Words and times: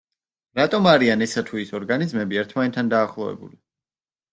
რატომ 0.59 0.87
არიან 0.93 1.25
ესა 1.27 1.45
თუ 1.51 1.61
ის 1.67 1.75
ორგანიზმები 1.83 2.43
ერთმანეთთან 2.45 2.95
დაახლოებული? 2.99 3.57